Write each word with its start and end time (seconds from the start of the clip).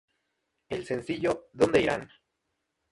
El 0.69 0.83
sencillo, 0.83 1.47
""¿Dónde 1.53 1.81
irán? 1.83 2.09